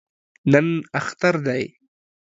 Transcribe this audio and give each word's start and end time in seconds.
نن 0.51 0.67
اختر 0.99 1.33
دی 1.45 1.63